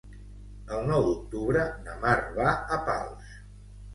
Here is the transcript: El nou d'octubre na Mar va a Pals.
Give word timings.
El 0.77 0.87
nou 0.91 1.03
d'octubre 1.07 1.65
na 1.87 1.97
Mar 2.05 2.15
va 2.39 2.55
a 2.79 2.79
Pals. 2.87 3.37